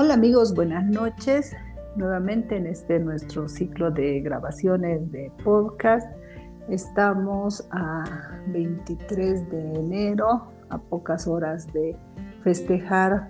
Hola 0.00 0.14
amigos, 0.14 0.54
buenas 0.54 0.84
noches. 0.84 1.56
Nuevamente 1.96 2.56
en 2.56 2.68
este 2.68 3.00
nuestro 3.00 3.48
ciclo 3.48 3.90
de 3.90 4.20
grabaciones 4.20 5.10
de 5.10 5.32
podcast. 5.42 6.06
Estamos 6.68 7.66
a 7.72 8.04
23 8.46 9.50
de 9.50 9.74
enero, 9.74 10.52
a 10.70 10.78
pocas 10.78 11.26
horas 11.26 11.66
de 11.72 11.96
festejar 12.44 13.28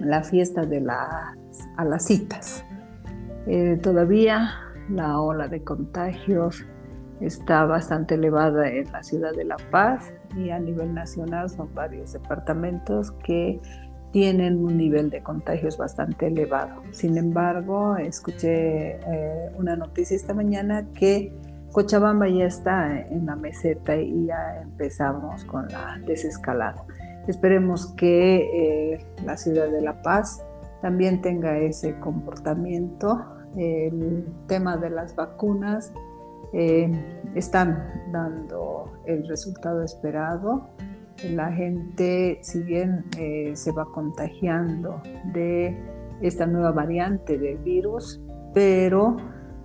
la 0.00 0.24
fiesta 0.24 0.66
de 0.66 0.80
las 0.80 1.36
a 1.76 1.84
las 1.84 2.04
citas. 2.06 2.64
Eh, 3.46 3.78
todavía 3.80 4.54
la 4.90 5.20
ola 5.20 5.46
de 5.46 5.62
contagios 5.62 6.66
está 7.20 7.64
bastante 7.64 8.16
elevada 8.16 8.68
en 8.68 8.90
la 8.90 9.04
ciudad 9.04 9.34
de 9.36 9.44
La 9.44 9.56
Paz 9.70 10.12
y 10.36 10.50
a 10.50 10.58
nivel 10.58 10.94
nacional 10.94 11.48
son 11.48 11.72
varios 11.74 12.12
departamentos 12.12 13.12
que 13.24 13.60
tienen 14.12 14.62
un 14.62 14.76
nivel 14.76 15.10
de 15.10 15.22
contagios 15.22 15.78
bastante 15.78 16.28
elevado. 16.28 16.82
Sin 16.92 17.16
embargo, 17.16 17.96
escuché 17.96 18.96
eh, 18.96 19.50
una 19.58 19.74
noticia 19.74 20.14
esta 20.14 20.34
mañana 20.34 20.86
que 20.94 21.32
Cochabamba 21.72 22.28
ya 22.28 22.44
está 22.44 23.00
en 23.00 23.24
la 23.24 23.34
meseta 23.34 23.96
y 23.96 24.26
ya 24.26 24.60
empezamos 24.62 25.44
con 25.46 25.66
la 25.68 25.98
desescalada. 26.06 26.84
Esperemos 27.26 27.92
que 27.94 28.92
eh, 28.94 29.06
la 29.24 29.38
ciudad 29.38 29.70
de 29.70 29.80
La 29.80 30.02
Paz 30.02 30.44
también 30.82 31.22
tenga 31.22 31.56
ese 31.58 31.98
comportamiento. 31.98 33.24
El 33.56 34.26
tema 34.46 34.76
de 34.76 34.90
las 34.90 35.16
vacunas 35.16 35.92
eh, 36.52 36.90
están 37.34 38.10
dando 38.12 38.92
el 39.06 39.26
resultado 39.26 39.82
esperado 39.82 40.68
la 41.30 41.52
gente, 41.52 42.38
si 42.42 42.62
bien 42.62 43.04
eh, 43.18 43.52
se 43.54 43.72
va 43.72 43.84
contagiando 43.86 45.00
de 45.32 45.76
esta 46.20 46.46
nueva 46.46 46.72
variante 46.72 47.38
del 47.38 47.58
virus, 47.58 48.20
pero 48.54 49.16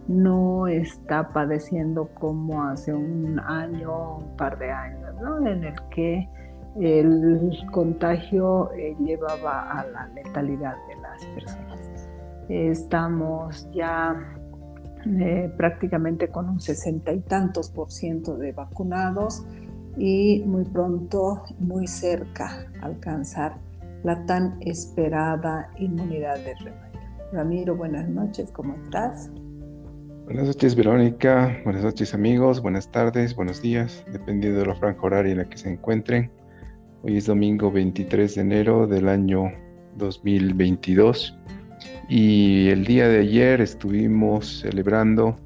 no 0.07 0.67
está 0.67 1.29
padeciendo 1.33 2.09
como 2.13 2.63
hace 2.63 2.93
un 2.93 3.39
año, 3.39 4.17
un 4.17 4.35
par 4.37 4.57
de 4.57 4.71
años, 4.71 5.15
en 5.45 5.63
el 5.63 5.75
que 5.89 6.29
el 6.79 7.51
contagio 7.71 8.71
eh, 8.73 8.95
llevaba 8.99 9.71
a 9.71 9.85
la 9.87 10.07
letalidad 10.07 10.75
de 10.87 10.95
las 11.01 11.25
personas. 11.25 12.09
Estamos 12.49 13.69
ya 13.71 14.15
eh, 15.05 15.51
prácticamente 15.57 16.29
con 16.29 16.49
un 16.49 16.59
sesenta 16.59 17.11
y 17.11 17.19
tantos 17.21 17.69
por 17.69 17.91
ciento 17.91 18.37
de 18.37 18.51
vacunados 18.51 19.45
y 19.97 20.43
muy 20.45 20.63
pronto, 20.65 21.43
muy 21.59 21.87
cerca, 21.87 22.65
alcanzar 22.81 23.57
la 24.03 24.25
tan 24.25 24.57
esperada 24.61 25.71
inmunidad 25.77 26.37
de 26.45 26.53
rebaño. 26.55 26.99
Ramiro, 27.33 27.75
buenas 27.75 28.07
noches, 28.07 28.51
¿cómo 28.51 28.75
estás? 28.83 29.29
Buenas 30.25 30.47
noches, 30.47 30.75
Verónica. 30.75 31.57
Buenas 31.63 31.83
noches, 31.83 32.13
amigos. 32.13 32.61
Buenas 32.61 32.91
tardes, 32.91 33.35
buenos 33.35 33.61
días, 33.61 34.05
dependiendo 34.11 34.59
de 34.59 34.65
la 34.65 34.75
franja 34.75 35.01
horaria 35.01 35.31
en 35.31 35.37
la 35.39 35.49
que 35.49 35.57
se 35.57 35.71
encuentren. 35.71 36.29
Hoy 37.03 37.17
es 37.17 37.25
domingo 37.25 37.71
23 37.71 38.35
de 38.35 38.41
enero 38.41 38.87
del 38.87 39.07
año 39.07 39.51
2022 39.95 41.37
y 42.09 42.67
el 42.69 42.85
día 42.85 43.07
de 43.07 43.19
ayer 43.19 43.61
estuvimos 43.61 44.61
celebrando 44.61 45.37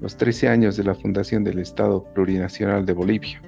los 0.00 0.16
13 0.16 0.48
años 0.48 0.76
de 0.76 0.84
la 0.84 0.94
fundación 0.94 1.44
del 1.44 1.58
Estado 1.58 2.02
Plurinacional 2.14 2.86
de 2.86 2.92
Bolivia. 2.92 3.40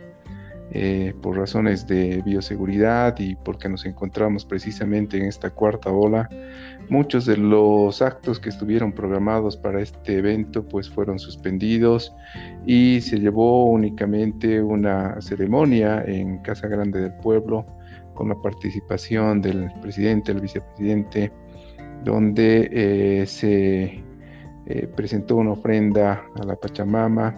Eh, 0.71 1.15
por 1.23 1.37
razones 1.37 1.87
de 1.87 2.23
bioseguridad 2.23 3.17
y 3.19 3.37
porque 3.37 3.69
nos 3.69 3.85
encontramos 3.85 4.45
precisamente 4.45 5.19
en 5.19 5.27
esta 5.27 5.51
cuarta 5.51 5.93
ola, 5.93 6.29
muchos 6.89 7.27
de 7.27 7.37
los 7.37 8.01
actos 8.01 8.41
que 8.41 8.49
estuvieron 8.49 8.93
programados 8.93 9.57
para 9.57 9.81
este 9.83 10.19
evento 10.19 10.67
pues 10.67 10.89
fueron 10.89 11.19
suspendidos 11.19 12.13
y 12.67 13.01
se 13.03 13.21
llevó 13.21 13.67
únicamente 13.67 14.63
una 14.63 15.21
ceremonia 15.21 16.03
en 16.07 16.39
Casa 16.39 16.67
Grande 16.67 17.03
del 17.03 17.15
Pueblo 17.19 17.67
con 18.15 18.31
la 18.31 18.35
participación 18.35 19.43
del 19.43 19.71
presidente, 19.83 20.33
el 20.33 20.41
vicepresidente, 20.41 21.31
donde 22.05 22.69
eh, 22.73 23.27
se 23.27 24.03
eh, 24.67 24.89
presentó 24.97 25.37
una 25.37 25.53
ofrenda 25.53 26.25
a 26.41 26.45
la 26.45 26.57
Pachamama 26.57 27.35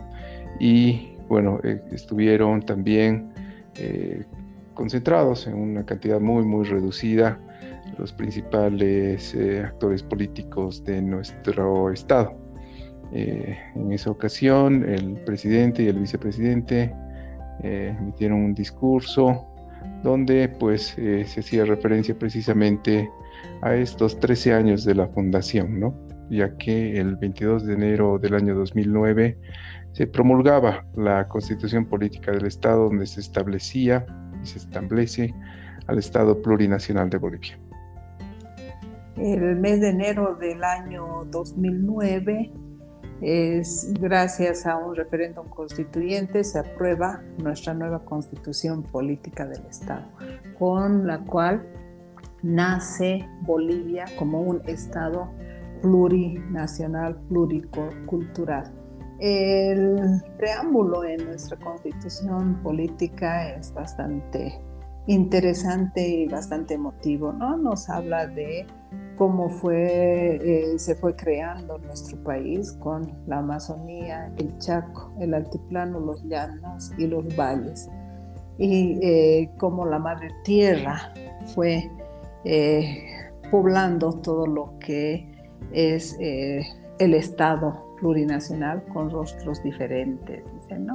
y 0.60 1.16
bueno, 1.28 1.60
eh, 1.64 1.81
estuvieron 1.92 2.62
también 2.62 3.32
eh, 3.76 4.25
concentrados 4.75 5.47
en 5.47 5.54
una 5.54 5.84
cantidad 5.84 6.20
muy, 6.20 6.44
muy 6.44 6.64
reducida 6.64 7.38
los 7.98 8.12
principales 8.12 9.34
eh, 9.34 9.62
actores 9.65 10.03
políticos 10.03 10.84
de 10.84 11.00
nuestro 11.03 11.92
estado. 11.92 12.36
en 13.12 13.92
esa 13.92 14.10
ocasión, 14.10 14.84
el 14.84 15.15
presidente 15.25 15.84
y 15.84 15.86
el 15.88 15.98
vicepresidente 16.00 16.92
emitieron 17.62 18.38
un 18.42 18.54
discurso 18.54 19.47
donde 20.03 20.48
pues 20.48 20.97
se 20.97 21.41
hacía 21.41 21.65
referencia 21.65 22.19
precisamente 22.19 23.09
a 23.62 23.75
estos 23.76 24.19
13 24.19 24.53
años 24.53 24.84
de 24.84 24.97
la 24.97 25.06
fundación, 25.06 25.78
¿no? 25.78 26.05
Ya 26.31 26.56
que 26.56 26.98
el 26.98 27.16
22 27.16 27.66
de 27.66 27.75
enero 27.75 28.19
del 28.19 28.34
año 28.34 28.54
2009 28.54 29.38
se 29.92 30.06
promulgaba 30.06 30.84
la 30.94 31.26
constitución 31.28 31.87
política 31.87 32.32
del 32.32 32.47
Estado 32.47 32.84
donde 32.84 33.06
se 33.06 33.20
establecía 33.20 34.04
y 34.42 34.47
se 34.47 34.59
establece 34.59 35.34
al 35.86 35.98
Estado 35.98 36.42
plurinacional 36.42 37.09
de 37.10 37.19
Bolivia. 37.19 37.59
El 39.16 39.56
mes 39.56 39.81
de 39.81 39.91
enero 39.91 40.36
del 40.38 40.62
año 40.62 41.25
2009 41.31 42.53
es 43.22 43.94
gracias 43.98 44.66
a 44.66 44.76
un 44.76 44.94
referéndum 44.94 45.48
constituyente 45.48 46.44
se 46.44 46.59
aprueba 46.59 47.22
nuestra 47.38 47.72
nueva 47.72 48.04
constitución 48.04 48.82
política 48.82 49.47
del 49.47 49.65
Estado, 49.66 50.04
con 50.59 51.06
la 51.06 51.20
cual 51.20 51.66
nace 52.42 53.26
Bolivia 53.41 54.04
como 54.19 54.42
un 54.42 54.60
Estado 54.69 55.31
plurinacional, 55.81 57.16
pluricultural 57.28 58.72
el 59.19 60.22
preámbulo 60.37 61.04
en 61.04 61.25
nuestra 61.25 61.56
constitución 61.59 62.60
política 62.62 63.50
es 63.54 63.72
bastante 63.72 64.60
interesante 65.06 66.06
y 66.06 66.28
bastante 66.28 66.75
emotivo, 66.75 67.32
¿no? 67.32 67.56
Nos 67.56 67.88
habla 67.88 68.26
de 68.26 68.66
cómo 69.16 69.48
fue, 69.48 70.36
eh, 70.42 70.78
se 70.78 70.97
fue 70.97 71.16
creando 71.16 71.78
nuestro 71.78 72.22
país 72.25 72.72
con 72.72 73.10
la 73.26 73.38
Amazonía, 73.38 74.31
el 74.36 74.59
Chaco, 74.59 75.15
el 75.19 75.32
altiplano, 75.32 75.98
los 76.00 76.22
llanos 76.25 76.92
y 76.98 77.06
los 77.06 77.25
valles, 77.36 77.88
y 78.59 78.98
eh, 79.03 79.50
cómo 79.59 79.86
la 79.86 79.98
madre 79.98 80.28
tierra 80.44 81.15
fue 81.54 81.91
eh, 82.44 83.06
poblando 83.50 84.12
todo 84.20 84.47
lo 84.47 84.78
que 84.78 85.35
es 85.72 86.16
el 86.21 87.15
Estado 87.15 87.87
plurinacional 87.99 88.84
con 88.93 89.10
rostros 89.10 89.62
diferentes, 89.62 90.44
¿no? 90.78 90.94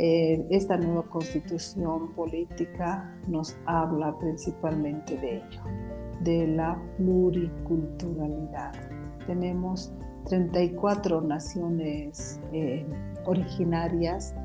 Eh, 0.00 0.46
esta 0.50 0.76
nueva 0.76 1.02
constitución 1.10 2.12
política 2.12 3.12
nos 3.26 3.56
habla 3.66 4.16
principalmente 4.20 5.16
de 5.16 5.38
ello, 5.38 5.60
de 6.20 6.46
la 6.46 6.80
pluriculturalidad. 6.98 8.74
Tenemos 9.26 9.92
34 10.28 11.20
naciones 11.22 12.40
eh, 12.52 12.86
originarias 13.26 14.36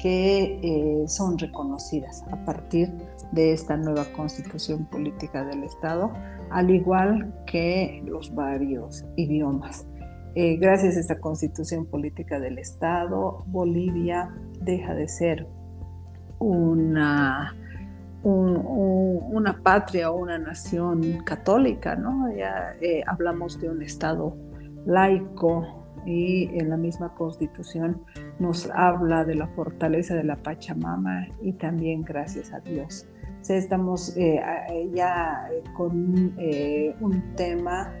que 0.00 0.58
eh, 0.62 1.06
son 1.06 1.38
reconocidas 1.38 2.24
a 2.32 2.44
partir 2.44 2.92
de 3.30 3.52
esta 3.52 3.76
nueva 3.76 4.04
constitución 4.16 4.84
política 4.86 5.44
del 5.44 5.62
Estado, 5.62 6.12
al 6.50 6.70
igual 6.70 7.34
que 7.46 8.02
los 8.06 8.34
varios 8.34 9.04
idiomas. 9.16 9.86
Eh, 10.34 10.56
gracias 10.56 10.96
a 10.96 11.00
esta 11.00 11.20
constitución 11.20 11.86
política 11.86 12.38
del 12.38 12.58
Estado, 12.58 13.44
Bolivia 13.46 14.34
deja 14.60 14.94
de 14.94 15.08
ser 15.08 15.46
una, 16.38 17.56
una 18.22 19.62
patria 19.62 20.10
o 20.10 20.16
una 20.16 20.38
nación 20.38 21.24
católica, 21.24 21.96
¿no? 21.96 22.30
Ya 22.36 22.74
eh, 22.80 23.02
hablamos 23.06 23.60
de 23.60 23.70
un 23.70 23.82
Estado 23.82 24.36
laico 24.86 25.78
y 26.06 26.48
en 26.58 26.70
la 26.70 26.76
misma 26.76 27.14
constitución 27.14 28.02
nos 28.38 28.70
habla 28.70 29.24
de 29.24 29.34
la 29.34 29.48
fortaleza 29.48 30.14
de 30.14 30.24
la 30.24 30.36
Pachamama 30.36 31.28
y 31.42 31.52
también 31.52 32.02
gracias 32.02 32.52
a 32.52 32.60
Dios. 32.60 33.06
Estamos 33.56 34.16
eh, 34.16 34.40
ya 34.92 35.48
con 35.74 36.34
un 37.00 37.34
tema 37.36 37.92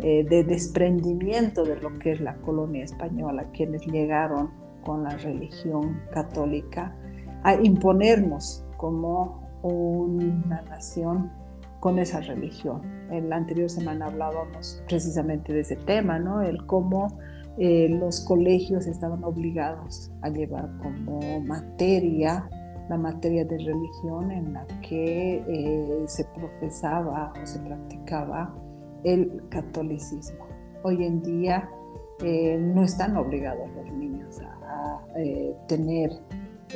eh, 0.00 0.24
de 0.28 0.42
desprendimiento 0.42 1.62
de 1.64 1.76
lo 1.76 1.96
que 2.00 2.12
es 2.12 2.20
la 2.20 2.34
colonia 2.38 2.84
española, 2.84 3.46
quienes 3.52 3.86
llegaron 3.86 4.50
con 4.84 5.04
la 5.04 5.10
religión 5.10 6.00
católica 6.12 6.96
a 7.44 7.54
imponernos 7.54 8.66
como 8.76 9.48
una 9.62 10.62
nación 10.62 11.30
con 11.78 12.00
esa 12.00 12.20
religión. 12.20 12.82
En 13.12 13.28
la 13.28 13.36
anterior 13.36 13.70
semana 13.70 14.06
hablábamos 14.06 14.82
precisamente 14.88 15.52
de 15.52 15.60
ese 15.60 15.76
tema, 15.76 16.18
¿no? 16.18 16.42
El 16.42 16.66
cómo 16.66 17.16
eh, 17.56 17.88
los 17.88 18.20
colegios 18.20 18.88
estaban 18.88 19.22
obligados 19.22 20.10
a 20.22 20.28
llevar 20.28 20.68
como 20.78 21.40
materia 21.42 22.48
la 22.88 22.96
materia 22.96 23.44
de 23.44 23.58
religión 23.58 24.30
en 24.30 24.52
la 24.52 24.66
que 24.82 25.42
eh, 25.48 26.04
se 26.06 26.24
profesaba 26.24 27.32
o 27.40 27.46
se 27.46 27.58
practicaba 27.60 28.54
el 29.04 29.42
catolicismo. 29.48 30.46
Hoy 30.82 31.04
en 31.04 31.22
día 31.22 31.68
eh, 32.22 32.58
no 32.58 32.82
están 32.82 33.16
obligados 33.16 33.68
los 33.74 33.92
niños 33.92 34.40
a, 34.40 35.00
tener 35.68 36.10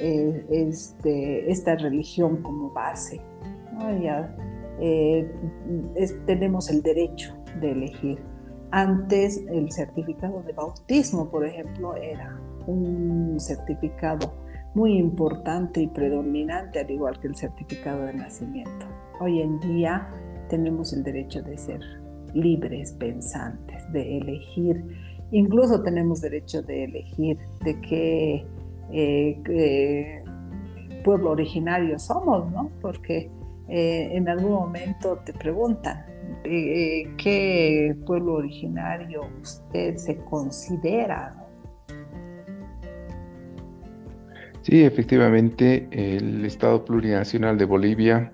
este, 0.01 1.51
esta 1.51 1.75
religión 1.75 2.41
como 2.43 2.71
base. 2.71 3.21
Ya 4.01 4.35
tenemos 6.25 6.71
el 6.71 6.83
derecho 6.83 7.35
de 7.61 7.73
elegir 7.73 8.19
antes 8.71 9.43
el 9.49 9.73
certificado 9.73 10.43
de 10.43 10.53
bautismo, 10.53 11.31
por 11.31 11.47
ejemplo, 11.47 11.97
era 11.97 12.39
un 12.67 13.37
certificado 13.41 14.35
muy 14.79 14.97
importante 14.97 15.83
y 15.83 15.89
predominante, 15.89 16.79
al 16.79 16.89
igual 16.89 17.19
que 17.19 17.27
el 17.27 17.35
certificado 17.35 18.07
de 18.07 18.15
nacimiento. 18.15 18.87
Hoy 19.19 19.41
en 19.41 19.59
día 19.59 20.07
tenemos 20.49 20.93
el 20.93 21.03
derecho 21.03 21.43
de 21.43 21.59
ser 21.59 21.81
libres, 22.33 22.93
pensantes, 22.93 23.93
de 23.93 24.19
elegir. 24.19 24.85
Incluso 25.33 25.83
tenemos 25.83 26.21
derecho 26.21 26.63
de 26.63 26.85
elegir 26.85 27.39
de 27.65 27.81
qué 27.81 28.47
eh, 28.93 30.23
pueblo 31.03 31.33
originario 31.33 31.99
somos, 31.99 32.49
¿no? 32.53 32.71
Porque 32.81 33.29
eh, 33.69 34.11
en 34.13 34.29
algún 34.29 34.53
momento 34.53 35.19
te 35.25 35.33
preguntan, 35.33 36.07
eh, 36.45 37.03
qué 37.17 37.97
pueblo 38.07 38.35
originario 38.35 39.23
usted 39.43 39.97
se 39.97 40.19
considera. 40.19 41.38
Sí, 44.69 44.85
efectivamente, 44.85 45.89
el 45.91 46.45
Estado 46.45 46.85
Plurinacional 46.85 47.57
de 47.57 47.65
Bolivia 47.65 48.31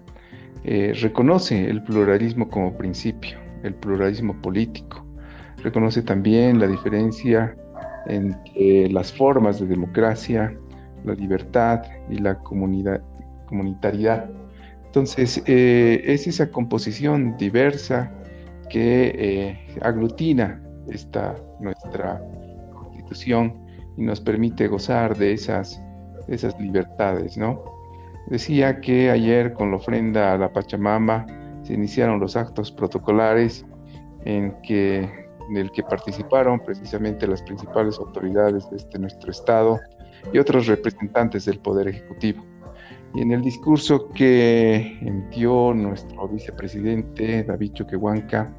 eh, 0.65 0.93
reconoce 1.01 1.71
el 1.71 1.81
pluralismo 1.85 2.49
como 2.49 2.77
principio, 2.77 3.39
el 3.63 3.75
pluralismo 3.75 4.35
político. 4.43 5.07
Reconoce 5.63 6.03
también 6.03 6.59
la 6.59 6.67
diferencia 6.67 7.57
entre 8.07 8.91
las 8.91 9.13
formas 9.13 9.61
de 9.61 9.67
democracia, 9.67 10.53
la 11.05 11.15
libertad 11.15 11.83
y 12.11 12.19
la 12.19 12.37
comunidad, 12.41 13.01
comunitariedad 13.47 14.29
entonces, 14.95 15.43
eh, 15.47 16.03
es 16.05 16.29
esa 16.29 16.53
composición 16.53 17.37
diversa 17.37 18.13
que 18.71 19.13
eh, 19.19 19.59
aglutina 19.83 20.63
esta 20.89 21.35
nuestra 21.59 22.23
constitución 22.73 23.61
y 23.97 24.03
nos 24.03 24.21
permite 24.21 24.69
gozar 24.69 25.17
de 25.17 25.33
esas, 25.33 25.83
esas 26.29 26.59
libertades, 26.61 27.37
¿no? 27.37 27.63
Decía 28.27 28.81
que 28.81 29.11
ayer 29.11 29.53
con 29.53 29.71
la 29.71 29.77
ofrenda 29.77 30.33
a 30.33 30.39
la 30.39 30.53
Pachamama 30.53 31.27
se 31.63 31.75
iniciaron 31.75 32.21
los 32.21 32.37
actos 32.37 32.73
protocolares 32.73 33.67
en, 34.25 34.55
que, 34.63 35.09
el 35.55 35.71
que 35.73 35.83
participaron 35.83 36.61
precisamente 36.61 37.27
las 37.27 37.43
principales 37.43 37.99
autoridades 37.99 38.69
de 38.71 38.77
este 38.77 38.99
nuestro 38.99 39.31
estado 39.31 39.79
y 40.33 40.39
otros 40.39 40.67
representantes 40.67 41.45
del 41.45 41.59
Poder 41.59 41.89
Ejecutivo. 41.89 42.45
Y 43.15 43.21
en 43.21 43.31
el 43.31 43.43
discurso 43.43 44.09
que 44.11 44.99
emitió 45.01 45.73
nuestro 45.75 46.27
vicepresidente 46.29 47.45
David 47.45 47.73
Choquehuanca, 47.75 48.53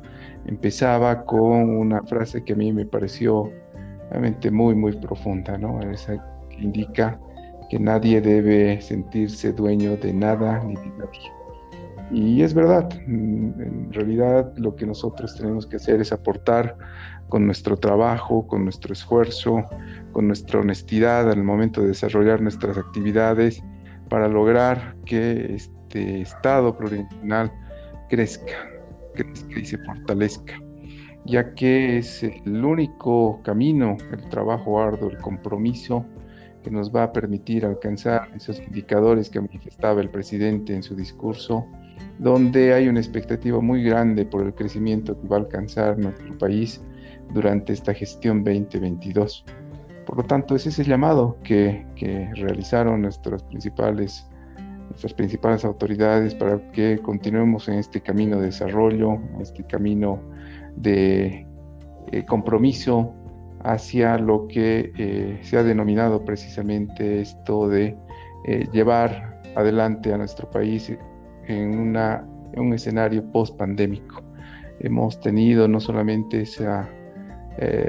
empezaba 0.46 1.26
con 1.26 1.78
una 1.78 2.04
frase 2.04 2.44
que 2.44 2.54
a 2.54 2.56
mí 2.56 2.72
me 2.72 2.86
pareció 2.86 3.52
realmente 4.10 4.52
muy, 4.52 4.76
muy 4.76 4.94
profunda, 4.94 5.58
¿no? 5.58 5.82
Esa 5.82 6.14
que 6.50 6.58
indica 6.58 7.20
nadie 7.80 8.22
debe 8.22 8.82
sentirse 8.82 9.52
dueño 9.52 9.98
de 9.98 10.14
nada 10.14 10.64
ni 10.64 10.76
de 10.76 10.90
nadie. 10.98 11.36
Y 12.12 12.44
es 12.44 12.54
verdad, 12.54 12.88
en 13.08 13.92
realidad 13.92 14.54
lo 14.58 14.76
que 14.76 14.86
nosotros 14.86 15.36
tenemos 15.36 15.66
que 15.66 15.78
hacer 15.78 16.02
es 16.02 16.12
aportar 16.12 16.78
con 17.30 17.46
nuestro 17.46 17.78
trabajo, 17.78 18.46
con 18.46 18.64
nuestro 18.64 18.94
esfuerzo, 18.94 19.64
con 20.12 20.28
nuestra 20.28 20.60
honestidad 20.60 21.32
al 21.32 21.44
momento 21.44 21.82
de 21.82 21.88
desarrollar 21.88 22.42
nuestras 22.42 22.78
actividades 22.78 23.64
para 24.10 24.28
lograr 24.28 24.96
que 25.06 25.56
este 25.56 26.22
Estado 26.22 26.78
plurinacional 26.78 27.52
crezca, 28.10 28.54
crezca 29.16 29.60
y 29.60 29.66
se 29.66 29.78
fortalezca, 29.80 30.60
ya 31.26 31.54
que 31.56 31.98
es 31.98 32.22
el 32.22 32.64
único 32.64 33.42
camino, 33.44 33.98
el 34.12 34.30
trabajo 34.30 34.80
arduo, 34.80 35.10
el 35.10 35.18
compromiso 35.18 36.06
que 36.66 36.72
nos 36.72 36.94
va 36.94 37.04
a 37.04 37.14
permitir 37.14 37.64
alcanzar 37.64 38.28
esos 38.36 38.60
indicadores 38.60 39.30
que 39.30 39.40
manifestaba 39.40 40.02
el 40.02 40.10
presidente 40.10 40.74
en 40.74 40.82
su 40.82 40.96
discurso, 40.96 41.64
donde 42.18 42.74
hay 42.74 42.88
una 42.88 43.00
expectativa 43.00 43.62
muy 43.62 43.84
grande 43.84 44.26
por 44.26 44.44
el 44.44 44.56
crecimiento 44.56 45.16
que 45.22 45.28
va 45.28 45.38
a 45.38 45.40
alcanzar 45.42 46.00
nuestro 46.00 46.36
país 46.40 46.82
durante 47.36 47.72
esta 47.72 47.94
gestión 47.94 48.44
2022. 48.44 49.46
Por 50.08 50.18
lo 50.18 50.24
tanto, 50.24 50.56
ese 50.56 50.70
es 50.70 50.80
el 50.80 50.88
llamado 50.88 51.38
que, 51.44 51.86
realizaron 52.34 53.04
nuestras 53.04 53.44
principales, 53.44 54.28
nuestras 54.90 55.14
principales 55.14 55.66
autoridades 55.66 56.34
para 56.34 56.60
que 56.72 56.98
continuemos 56.98 57.68
en 57.68 57.76
este 57.76 58.02
camino 58.02 58.40
de 58.40 58.48
desarrollo, 58.48 59.14
en 59.14 59.42
este 59.42 59.64
camino 59.66 60.20
de 60.76 61.46
eh, 62.12 62.26
compromiso 62.26 63.14
hacia 63.66 64.18
lo 64.18 64.48
que 64.48 64.92
eh, 64.98 65.40
se 65.42 65.58
ha 65.58 65.64
denominado 65.64 66.24
precisamente 66.24 67.22
esto 67.22 67.68
de 67.68 67.98
eh, 68.46 68.68
llevar 68.72 69.42
adelante 69.56 70.14
a 70.14 70.18
nuestro 70.18 70.50
país 70.50 70.92
en, 71.48 71.80
una, 71.80 72.28
un 72.56 72.74
escenario 72.74 73.24
post-pandémico. 73.32 74.22
Hemos 74.80 75.20
tenido 75.20 75.68
no 75.68 75.80
solamente 75.80 76.42
esa 76.42 76.90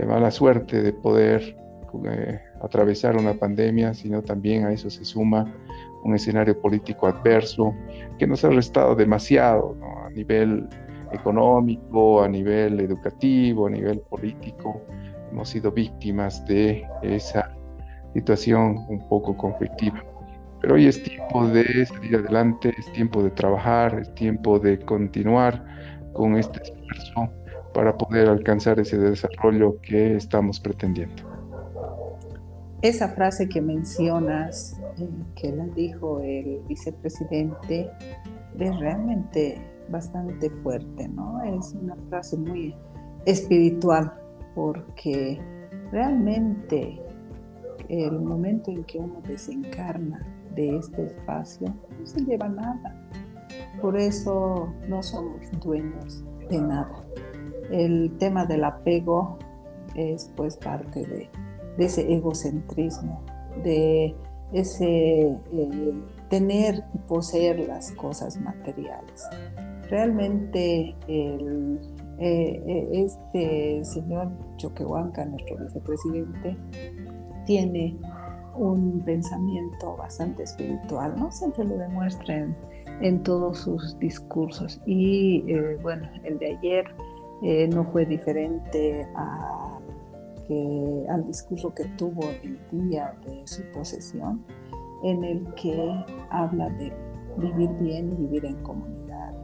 mala 0.07 0.31
suerte 0.31 0.81
de 0.81 0.93
poder 0.93 1.57
eh, 2.05 2.41
atravesar 2.63 3.17
una 3.17 3.35
pandemia, 3.35 3.95
sino 3.95 4.23
también 4.23 4.65
a 4.65 4.73
eso 4.73 4.91
se 4.91 5.05
suma 5.05 5.53
un 6.05 6.15
escenario 6.15 6.59
político 6.61 7.07
adverso 7.07 7.75
que 8.19 8.27
nos 8.27 8.45
ha 8.45 8.49
restado 8.49 8.95
demasiado 8.95 9.77
a 10.05 10.11
nivel 10.11 10.67
económico, 11.13 12.23
a 12.23 12.29
nivel 12.29 12.81
educativo, 12.81 13.67
a 13.67 13.71
nivel 13.71 14.01
político. 14.01 14.81
Hemos 15.37 15.51
sido 15.51 15.71
víctimas 15.71 16.43
de 16.47 16.83
esa 17.03 17.55
situación 18.15 18.87
un 18.89 19.07
poco 19.07 19.37
conflictiva. 19.37 20.03
Pero 20.63 20.77
hoy 20.77 20.87
es 20.87 21.03
tiempo 21.03 21.47
de 21.49 21.85
salir 21.85 22.17
adelante, 22.17 22.73
es 22.79 22.91
tiempo 22.93 23.23
de 23.23 23.31
trabajar, 23.33 23.99
es 24.01 24.15
tiempo 24.15 24.59
de 24.59 24.79
continuar 24.79 25.63
con 26.15 26.37
este 26.39 26.63
esfuerzo 26.63 27.29
para 27.75 27.95
poder 27.99 28.31
alcanzar 28.31 28.81
ese 28.81 28.97
desarrollo 28.97 29.79
que 29.83 30.17
estamos 30.17 30.59
pretendiendo. 30.59 31.23
Esa 32.81 33.11
frase 33.11 33.47
que 33.47 33.61
mencionas, 33.61 34.81
eh, 34.99 35.07
que 35.35 35.53
la 35.53 35.67
dijo 35.67 36.21
el 36.21 36.63
vicepresidente, 36.67 37.91
es 38.59 38.79
realmente 38.79 39.61
bastante 39.91 40.49
fuerte, 40.49 41.09
¿no? 41.09 41.43
Es 41.43 41.75
una 41.75 41.95
frase 42.09 42.39
muy 42.39 42.75
espiritual, 43.27 44.15
porque 44.57 45.39
realmente 45.93 46.99
el 47.91 48.19
momento 48.19 48.71
en 48.71 48.83
que 48.85 48.99
uno 48.99 49.21
desencarna 49.29 50.27
de 50.55 50.79
este 50.79 51.05
espacio 51.05 51.69
no 52.01 52.07
se 52.07 52.25
lleva 52.25 52.49
nada. 52.49 52.97
Por 53.83 53.99
eso 53.99 54.73
no 54.89 55.03
somos 55.03 55.43
dueños 55.63 56.25
de 56.49 56.59
nada. 56.59 57.05
El 57.71 58.17
tema 58.19 58.47
del 58.47 58.65
apego 58.65 59.39
es 59.95 60.33
pues 60.35 60.57
parte 60.57 61.05
de 61.05 61.31
ese 61.85 62.11
egocentrismo, 62.11 63.23
de 63.63 64.17
ese 64.55 65.39
eh, 65.53 65.93
tener 66.31 66.83
y 66.95 66.99
poseer 67.07 67.61
las 67.69 67.93
cosas 67.93 68.41
materiales. 68.41 69.29
Realmente 69.91 70.95
el, 71.09 71.79
eh, 72.19 72.63
eh, 72.67 72.89
este 72.93 73.85
señor 73.85 74.31
Choquehuanca, 74.57 75.25
nuestro 75.27 75.57
vicepresidente, 75.59 76.57
tiene 77.45 77.97
un 78.57 79.03
pensamiento 79.05 79.97
bastante 79.97 80.45
espiritual, 80.45 81.15
¿no? 81.19 81.31
Siempre 81.31 81.65
lo 81.65 81.77
demuestra 81.77 82.47
en, 83.01 83.23
todos 83.23 83.59
sus 83.59 83.99
discursos. 83.99 84.81
Y 84.87 85.45
bueno, 85.83 86.09
el 86.25 86.39
de 86.39 86.57
ayer 86.57 86.87
no 87.69 87.85
fue 87.93 88.07
diferente 88.07 89.07
al 91.11 91.27
discurso 91.27 91.75
que 91.75 91.85
tuvo 91.99 92.23
el 92.43 92.59
día 92.89 93.15
de 93.27 93.47
su 93.47 93.63
posesión, 93.73 94.43
en 95.03 95.23
el 95.23 95.47
que 95.55 95.77
habla 96.31 96.71
de 96.71 96.91
vivir 97.37 97.71
bien 97.81 98.13
y 98.13 98.23
vivir 98.23 98.47
en 98.47 98.57
comunidad, 98.63 99.35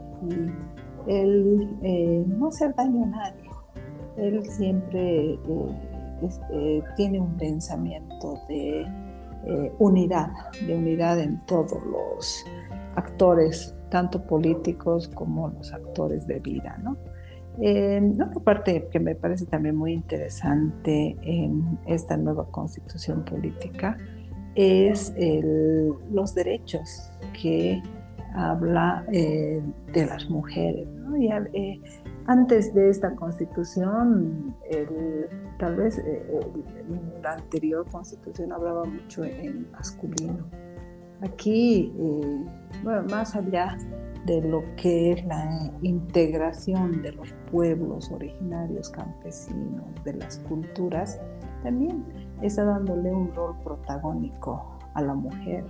el 1.07 1.77
eh, 1.83 2.25
no 2.27 2.49
hacer 2.49 2.75
daño 2.75 3.05
a 3.05 3.07
nadie. 3.07 3.51
Él 4.17 4.45
siempre 4.45 5.39
este, 6.23 6.83
tiene 6.97 7.21
un 7.21 7.37
pensamiento 7.37 8.39
de 8.49 8.87
unidad, 9.81 10.31
de 10.65 10.77
unidad 10.77 11.19
en 11.19 11.45
todos 11.47 11.85
los 11.85 12.45
actores, 12.95 13.75
tanto 13.91 14.23
políticos 14.23 15.09
como 15.09 15.49
los 15.49 15.73
actores 15.73 16.27
de 16.29 16.39
vida, 16.39 16.79
¿no? 16.83 16.97
Eh, 17.61 18.01
otra 18.15 18.41
parte 18.41 18.89
que 18.91 18.99
me 18.99 19.15
parece 19.15 19.45
también 19.47 19.77
muy 19.77 19.93
interesante 19.93 21.17
en 21.23 21.79
esta 21.87 22.17
nueva 22.17 22.47
constitución 22.51 23.25
política 23.25 23.99
es 24.55 25.13
los 26.11 26.35
derechos 26.35 27.11
que 27.41 27.83
habla 28.35 29.05
eh, 29.13 29.63
de 29.93 30.07
las 30.07 30.29
mujeres. 30.29 30.89
Eh, 31.21 31.81
antes 32.27 32.75
de 32.75 32.91
esta 32.91 33.15
constitución, 33.15 34.55
tal 35.59 35.77
vez 35.77 36.03
la 37.23 37.35
anterior 37.35 37.87
constitución 37.91 38.53
hablaba 38.53 38.85
mucho 38.85 39.25
en 39.25 39.71
masculino. 39.73 40.47
Aquí, 41.21 41.93
bueno, 42.83 43.05
más 43.11 43.37
allá 43.37 43.77
de 44.27 44.41
lo 44.41 44.63
que 44.77 45.13
es 45.13 45.25
la 45.25 45.71
integración 45.83 47.03
de 47.03 47.13
los 47.13 47.33
pueblos 47.51 48.11
originarios 48.11 48.91
campesinos, 48.91 49.85
de 50.05 50.15
las 50.15 50.39
culturas, 50.49 51.21
también 51.63 52.05
está 52.43 52.65
dándole 52.65 53.11
un 53.13 53.33
rol 53.35 53.57
protagónico 53.63 54.79
a 54.95 55.03
la 55.03 55.15
mujer, 55.15 55.65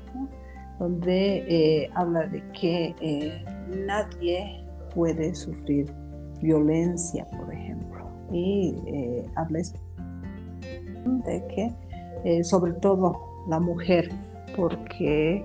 donde 0.82 1.44
eh, 1.46 1.88
habla 1.94 2.26
de 2.26 2.42
que 2.60 2.92
eh, 3.00 3.44
nadie 3.86 4.66
puede 4.92 5.32
sufrir 5.32 5.86
violencia, 6.40 7.24
por 7.38 7.54
ejemplo, 7.54 8.10
y 8.32 8.74
eh, 8.88 9.24
habla 9.36 9.60
de 11.24 11.46
que 11.46 11.72
sobre 12.42 12.72
todo 12.74 13.16
la 13.48 13.60
mujer 13.60 14.08
porque 14.56 15.44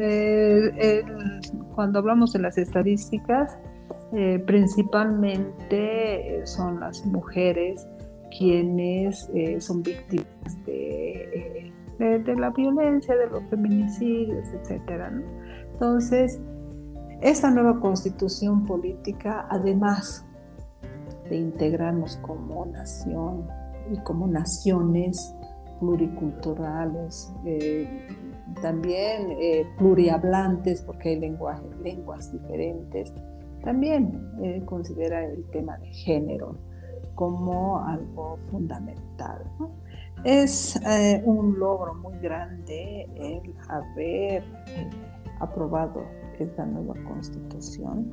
eh, 0.00 1.02
cuando 1.74 1.98
hablamos 1.98 2.32
de 2.32 2.38
las 2.38 2.56
estadísticas, 2.56 3.58
principalmente 4.46 6.40
son 6.44 6.80
las 6.80 7.04
mujeres 7.04 7.86
quienes 8.36 9.30
son 9.58 9.82
víctimas 9.82 10.64
de, 10.64 11.72
la 11.98 12.50
violencia, 12.50 13.16
de 13.16 13.28
los 13.28 13.44
feminicidios, 13.44 14.46
etc. 14.48 15.02
Entonces, 15.72 16.40
esta 17.20 17.50
nueva 17.50 17.80
constitución 17.80 18.64
política, 18.64 19.46
además 19.50 20.26
de 21.28 21.36
integrarnos 21.36 22.16
como 22.18 22.66
nación 22.66 23.46
y 23.90 23.98
como 24.00 24.26
naciones, 24.26 25.34
pluriculturales, 25.80 27.32
eh, 27.44 28.08
también 28.62 29.32
eh, 29.40 29.66
plurihablantes, 29.76 30.82
porque 30.82 31.10
hay 31.10 31.20
lenguajes, 31.20 31.76
lenguas 31.82 32.32
diferentes. 32.32 33.12
También 33.62 34.30
eh, 34.42 34.62
considera 34.64 35.24
el 35.24 35.44
tema 35.50 35.76
de 35.78 35.88
género 35.88 36.56
como 37.14 37.84
algo 37.84 38.38
fundamental. 38.50 39.42
Es 40.24 40.80
un 41.24 41.58
logro 41.58 41.94
muy 41.94 42.18
grande 42.18 43.08
el 43.14 43.54
haber 43.68 44.42
aprobado 45.40 46.04
esta 46.38 46.66
nueva 46.66 46.94
constitución 47.04 48.10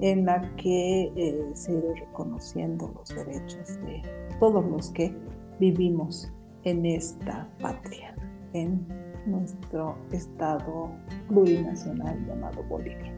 en 0.00 0.26
la 0.26 0.42
que 0.56 1.10
se 1.54 1.72
irá 1.72 1.94
reconociendo 1.94 2.92
los 2.94 3.08
derechos 3.08 3.80
de 3.86 4.02
todos 4.38 4.64
los 4.66 4.90
que 4.90 5.14
vivimos 5.58 6.30
en 6.64 6.84
esta 6.84 7.48
patria, 7.60 8.14
en 8.52 8.86
nuestro 9.26 9.96
estado 10.12 10.90
plurinacional 11.28 12.26
llamado 12.26 12.62
Bolivia. 12.64 13.14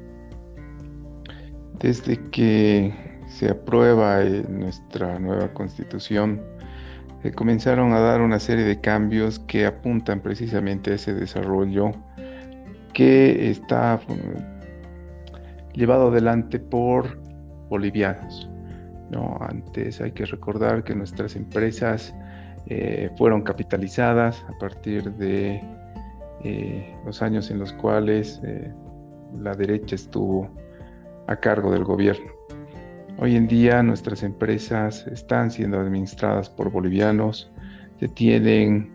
Desde 1.80 2.16
que 2.30 2.94
se 3.26 3.50
aprueba 3.50 4.22
nuestra 4.48 5.18
nueva 5.18 5.52
constitución, 5.52 6.40
se 7.22 7.32
comenzaron 7.32 7.92
a 7.92 8.00
dar 8.00 8.20
una 8.20 8.38
serie 8.38 8.64
de 8.64 8.80
cambios 8.80 9.38
que 9.40 9.66
apuntan 9.66 10.20
precisamente 10.20 10.92
a 10.92 10.94
ese 10.94 11.14
desarrollo 11.14 11.90
que 12.92 13.50
está 13.50 14.00
llevado 15.72 16.08
adelante 16.08 16.58
por 16.58 17.20
bolivianos. 17.68 18.48
¿no? 19.10 19.38
Antes 19.40 20.00
hay 20.00 20.12
que 20.12 20.26
recordar 20.26 20.84
que 20.84 20.94
nuestras 20.94 21.34
empresas 21.36 22.14
eh, 22.66 23.10
fueron 23.16 23.42
capitalizadas 23.42 24.44
a 24.48 24.58
partir 24.58 25.10
de 25.14 25.62
eh, 26.44 26.96
los 27.04 27.22
años 27.22 27.50
en 27.50 27.58
los 27.58 27.72
cuales 27.72 28.40
eh, 28.44 28.72
la 29.40 29.54
derecha 29.54 29.94
estuvo 29.94 30.50
a 31.26 31.36
cargo 31.36 31.72
del 31.72 31.84
gobierno. 31.84 32.37
Hoy 33.20 33.34
en 33.34 33.48
día 33.48 33.82
nuestras 33.82 34.22
empresas 34.22 35.04
están 35.08 35.50
siendo 35.50 35.80
administradas 35.80 36.48
por 36.48 36.70
bolivianos, 36.70 37.50
se 37.98 38.06
tienen 38.06 38.92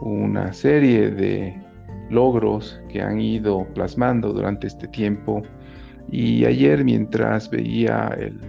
una 0.00 0.52
serie 0.52 1.10
de 1.10 1.56
logros 2.10 2.80
que 2.88 3.00
han 3.00 3.20
ido 3.20 3.64
plasmando 3.72 4.32
durante 4.32 4.66
este 4.66 4.88
tiempo 4.88 5.42
y 6.10 6.44
ayer 6.44 6.82
mientras 6.84 7.48
veía 7.50 8.08
el, 8.18 8.40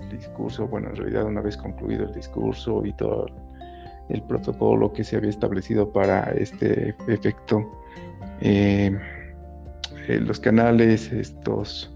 el 0.00 0.16
discurso, 0.16 0.68
bueno 0.68 0.90
en 0.90 0.96
realidad 0.96 1.24
una 1.24 1.40
vez 1.40 1.56
concluido 1.56 2.04
el 2.04 2.14
discurso 2.14 2.86
y 2.86 2.92
todo 2.92 3.26
el 4.08 4.22
protocolo 4.22 4.92
que 4.92 5.02
se 5.02 5.16
había 5.16 5.30
establecido 5.30 5.92
para 5.92 6.22
este 6.34 6.94
efecto. 7.08 7.68
Eh, 8.40 8.96
eh, 10.06 10.20
los 10.20 10.38
canales 10.38 11.10
estos 11.10 11.92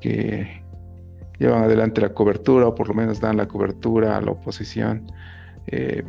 que 0.00 0.64
llevan 1.38 1.64
adelante 1.64 2.00
la 2.00 2.10
cobertura 2.10 2.68
o 2.68 2.74
por 2.74 2.88
lo 2.88 2.94
menos 2.94 3.20
dan 3.20 3.36
la 3.36 3.46
cobertura 3.46 4.16
a 4.16 4.20
la 4.20 4.32
oposición, 4.32 5.10
eh, 5.66 6.02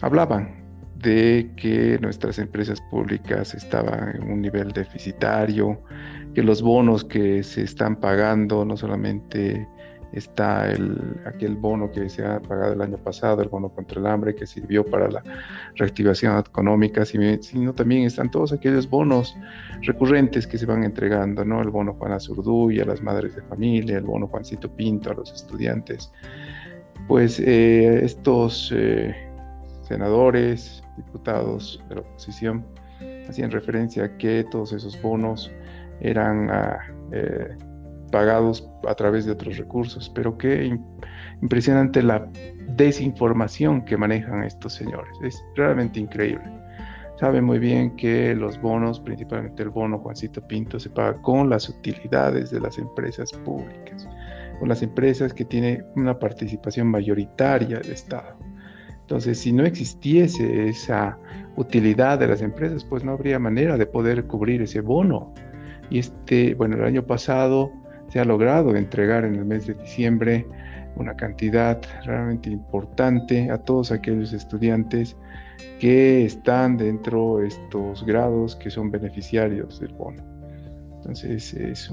hablaban 0.00 0.58
de 0.96 1.50
que 1.56 1.98
nuestras 2.00 2.38
empresas 2.38 2.80
públicas 2.90 3.54
estaban 3.54 4.16
en 4.16 4.30
un 4.30 4.42
nivel 4.42 4.72
deficitario, 4.72 5.80
que 6.34 6.42
los 6.42 6.60
bonos 6.60 7.04
que 7.04 7.42
se 7.42 7.62
están 7.62 7.96
pagando 7.96 8.64
no 8.64 8.76
solamente 8.76 9.66
está 10.12 10.70
el, 10.70 11.20
aquel 11.26 11.56
bono 11.56 11.90
que 11.90 12.08
se 12.08 12.24
ha 12.24 12.40
pagado 12.40 12.72
el 12.72 12.80
año 12.80 12.96
pasado, 12.96 13.42
el 13.42 13.48
bono 13.48 13.68
contra 13.68 14.00
el 14.00 14.06
hambre, 14.06 14.34
que 14.34 14.46
sirvió 14.46 14.84
para 14.84 15.08
la 15.10 15.22
reactivación 15.76 16.38
económica, 16.38 17.04
sino 17.04 17.74
también 17.74 18.04
están 18.04 18.30
todos 18.30 18.52
aquellos 18.52 18.88
bonos 18.88 19.36
recurrentes 19.82 20.46
que 20.46 20.58
se 20.58 20.66
van 20.66 20.84
entregando, 20.84 21.44
¿no? 21.44 21.60
El 21.60 21.70
bono 21.70 21.94
Juana 21.94 22.18
Zurduy 22.18 22.80
a 22.80 22.84
las 22.84 23.02
madres 23.02 23.36
de 23.36 23.42
familia, 23.42 23.98
el 23.98 24.04
bono 24.04 24.26
Juancito 24.28 24.70
Pinto 24.70 25.10
a 25.10 25.14
los 25.14 25.32
estudiantes. 25.32 26.10
Pues 27.06 27.40
eh, 27.40 28.04
estos 28.04 28.72
eh, 28.74 29.14
senadores, 29.82 30.82
diputados 30.96 31.82
de 31.88 31.96
la 31.96 32.00
oposición, 32.02 32.66
hacían 33.28 33.50
referencia 33.50 34.04
a 34.04 34.16
que 34.16 34.44
todos 34.50 34.72
esos 34.72 35.00
bonos 35.02 35.50
eran... 36.00 36.50
Ah, 36.50 36.78
eh, 37.12 37.56
pagados 38.08 38.68
a 38.86 38.94
través 38.94 39.24
de 39.24 39.32
otros 39.32 39.56
recursos, 39.56 40.10
pero 40.14 40.36
qué 40.36 40.76
impresionante 41.42 42.02
la 42.02 42.28
desinformación 42.76 43.84
que 43.84 43.96
manejan 43.96 44.42
estos 44.44 44.74
señores. 44.74 45.12
Es 45.22 45.42
realmente 45.56 46.00
increíble. 46.00 46.58
Saben 47.18 47.44
muy 47.44 47.58
bien 47.58 47.96
que 47.96 48.34
los 48.34 48.60
bonos, 48.60 49.00
principalmente 49.00 49.64
el 49.64 49.70
bono 49.70 49.98
Juancito 49.98 50.40
Pinto, 50.46 50.78
se 50.78 50.88
paga 50.88 51.20
con 51.20 51.50
las 51.50 51.68
utilidades 51.68 52.50
de 52.50 52.60
las 52.60 52.78
empresas 52.78 53.32
públicas, 53.44 54.08
con 54.60 54.68
las 54.68 54.82
empresas 54.82 55.34
que 55.34 55.44
tienen 55.44 55.84
una 55.96 56.16
participación 56.16 56.86
mayoritaria 56.86 57.78
del 57.78 57.90
Estado. 57.90 58.38
Entonces, 59.00 59.38
si 59.38 59.52
no 59.52 59.64
existiese 59.64 60.68
esa 60.68 61.18
utilidad 61.56 62.20
de 62.20 62.28
las 62.28 62.40
empresas, 62.40 62.84
pues 62.84 63.02
no 63.02 63.12
habría 63.12 63.38
manera 63.38 63.76
de 63.76 63.86
poder 63.86 64.26
cubrir 64.26 64.62
ese 64.62 64.80
bono. 64.80 65.34
Y 65.90 65.98
este, 65.98 66.54
bueno, 66.54 66.76
el 66.76 66.84
año 66.84 67.04
pasado 67.04 67.72
se 68.08 68.20
ha 68.20 68.24
logrado 68.24 68.74
entregar 68.76 69.24
en 69.24 69.34
el 69.36 69.44
mes 69.44 69.66
de 69.66 69.74
diciembre 69.74 70.46
una 70.96 71.14
cantidad 71.14 71.80
realmente 72.04 72.50
importante 72.50 73.50
a 73.50 73.58
todos 73.58 73.92
aquellos 73.92 74.32
estudiantes 74.32 75.16
que 75.78 76.24
están 76.24 76.76
dentro 76.76 77.38
de 77.38 77.48
estos 77.48 78.04
grados 78.04 78.56
que 78.56 78.70
son 78.70 78.90
beneficiarios 78.90 79.80
del 79.80 79.92
bono. 79.94 80.22
Entonces 80.96 81.54
es 81.54 81.90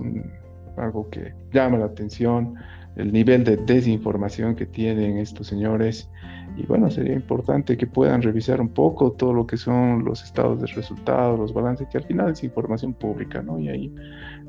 algo 0.77 1.10
que 1.10 1.34
llama 1.51 1.77
la 1.77 1.86
atención, 1.86 2.55
el 2.95 3.12
nivel 3.12 3.43
de 3.43 3.57
desinformación 3.57 4.55
que 4.55 4.65
tienen 4.65 5.17
estos 5.17 5.48
señores. 5.48 6.10
Y 6.57 6.65
bueno, 6.65 6.89
sería 6.89 7.13
importante 7.13 7.77
que 7.77 7.88
puedan 7.88 8.22
revisar 8.22 8.62
un 8.62 8.69
poco 8.69 9.12
todo 9.12 9.34
lo 9.34 9.45
que 9.45 9.57
son 9.57 10.05
los 10.05 10.24
estados 10.24 10.62
de 10.62 10.67
resultados, 10.67 11.39
los 11.39 11.53
balances, 11.53 11.88
que 11.89 11.98
al 11.98 12.05
final 12.05 12.31
es 12.31 12.43
información 12.43 12.93
pública, 12.93 13.41
¿no? 13.41 13.60
Y 13.60 13.69
ahí 13.69 13.93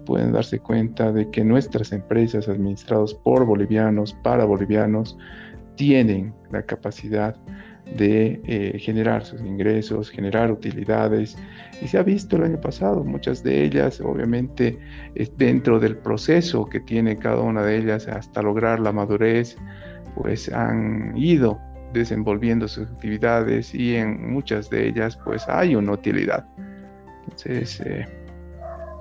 pueden 0.06 0.32
darse 0.32 0.58
cuenta 0.58 1.12
de 1.12 1.30
que 1.30 1.44
nuestras 1.44 1.92
empresas 1.92 2.48
administradas 2.48 3.12
por 3.12 3.44
bolivianos, 3.44 4.14
para 4.22 4.46
bolivianos, 4.46 5.18
tienen 5.74 6.32
la 6.50 6.62
capacidad 6.62 7.36
de 7.98 8.40
eh, 8.46 8.78
generar 8.78 9.24
sus 9.24 9.40
ingresos, 9.42 10.10
generar 10.10 10.50
utilidades. 10.50 11.36
Y 11.82 11.88
se 11.88 11.98
ha 11.98 12.02
visto 12.02 12.36
el 12.36 12.44
año 12.44 12.60
pasado, 12.60 13.04
muchas 13.04 13.42
de 13.42 13.64
ellas, 13.64 14.00
obviamente, 14.00 14.78
dentro 15.36 15.78
del 15.78 15.98
proceso 15.98 16.64
que 16.64 16.80
tiene 16.80 17.18
cada 17.18 17.42
una 17.42 17.62
de 17.62 17.76
ellas 17.76 18.08
hasta 18.08 18.42
lograr 18.42 18.80
la 18.80 18.92
madurez, 18.92 19.56
pues 20.14 20.50
han 20.50 21.12
ido 21.16 21.60
desenvolviendo 21.92 22.66
sus 22.68 22.88
actividades 22.88 23.74
y 23.74 23.94
en 23.94 24.32
muchas 24.32 24.68
de 24.70 24.88
ellas 24.88 25.18
pues 25.24 25.48
hay 25.48 25.76
una 25.76 25.92
utilidad. 25.92 26.46
Entonces, 27.24 27.80
eh, 27.80 28.06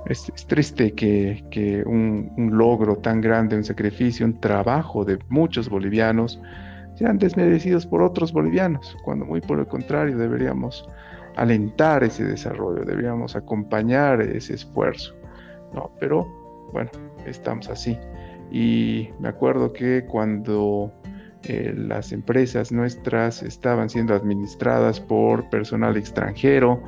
es, 0.07 0.31
triste 0.47 0.93
que, 0.93 1.83
un, 1.85 2.31
un, 2.37 2.57
logro 2.57 2.97
tan 2.97 3.21
grande, 3.21 3.55
un 3.55 3.63
sacrificio, 3.63 4.25
un 4.25 4.39
trabajo 4.39 5.03
de 5.03 5.17
muchos 5.29 5.69
bolivianos, 5.69 6.39
sean 6.95 7.17
desmerecidos 7.17 7.85
por 7.85 8.01
otros 8.01 8.31
bolivianos, 8.31 8.97
cuando 9.03 9.25
muy 9.25 9.41
por 9.41 9.59
el 9.59 9.67
contrario 9.67 10.17
deberíamos 10.17 10.87
alentar 11.35 12.03
ese 12.03 12.23
desarrollo, 12.23 12.85
deberíamos 12.85 13.35
acompañar 13.35 14.21
ese 14.21 14.53
esfuerzo. 14.55 15.13
No, 15.73 15.91
pero 15.99 16.25
bueno, 16.71 16.89
estamos 17.25 17.69
así. 17.69 17.97
Y 18.51 19.09
me 19.19 19.29
acuerdo 19.29 19.73
que 19.73 20.05
cuando 20.05 20.93
eh, 21.43 21.73
las 21.75 22.11
empresas 22.11 22.71
nuestras 22.71 23.43
estaban 23.43 23.89
siendo 23.89 24.13
administradas 24.13 24.99
por 24.99 25.49
personal 25.49 25.97
extranjero, 25.97 26.81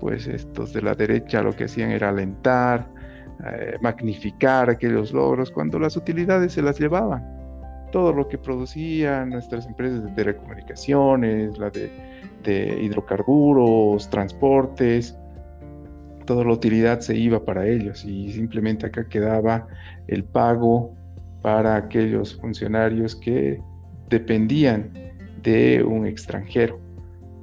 pues 0.00 0.26
estos 0.26 0.72
de 0.72 0.82
la 0.82 0.94
derecha 0.94 1.42
lo 1.42 1.54
que 1.54 1.64
hacían 1.64 1.90
era 1.90 2.08
alentar, 2.08 2.86
eh, 3.46 3.76
magnificar 3.80 4.70
aquellos 4.70 5.12
logros 5.12 5.50
cuando 5.50 5.78
las 5.78 5.96
utilidades 5.96 6.52
se 6.52 6.62
las 6.62 6.78
llevaban 6.78 7.40
todo 7.90 8.12
lo 8.12 8.28
que 8.28 8.38
producían 8.38 9.30
nuestras 9.30 9.66
empresas 9.66 10.04
de 10.04 10.10
telecomunicaciones, 10.12 11.58
la 11.58 11.70
de, 11.70 11.90
hidrocarburos, 12.82 14.08
transportes, 14.08 15.16
toda 16.24 16.44
la 16.44 16.52
utilidad 16.52 17.00
se 17.00 17.16
iba 17.16 17.44
para 17.44 17.66
ellos 17.66 18.04
y 18.04 18.32
simplemente 18.32 18.86
acá 18.86 19.06
quedaba 19.08 19.66
el 20.06 20.24
pago 20.24 20.94
para 21.42 21.76
aquellos 21.76 22.36
funcionarios 22.40 23.14
que 23.14 23.60
dependían 24.08 24.90
de 25.42 25.82
un 25.82 26.06
extranjero. 26.06 26.78